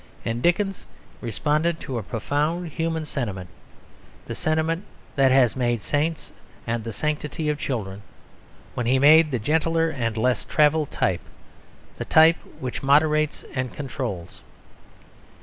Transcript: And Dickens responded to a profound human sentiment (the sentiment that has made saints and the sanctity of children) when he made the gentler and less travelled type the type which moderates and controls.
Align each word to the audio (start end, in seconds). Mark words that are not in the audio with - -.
And 0.25 0.41
Dickens 0.41 0.83
responded 1.21 1.79
to 1.81 1.99
a 1.99 2.01
profound 2.01 2.69
human 2.69 3.05
sentiment 3.05 3.49
(the 4.25 4.33
sentiment 4.33 4.83
that 5.15 5.31
has 5.31 5.55
made 5.55 5.83
saints 5.83 6.31
and 6.65 6.83
the 6.83 6.91
sanctity 6.91 7.49
of 7.49 7.59
children) 7.59 8.01
when 8.73 8.87
he 8.87 8.97
made 8.97 9.29
the 9.29 9.37
gentler 9.37 9.91
and 9.91 10.17
less 10.17 10.43
travelled 10.43 10.89
type 10.89 11.21
the 11.97 12.05
type 12.05 12.37
which 12.59 12.81
moderates 12.81 13.45
and 13.53 13.73
controls. 13.75 14.41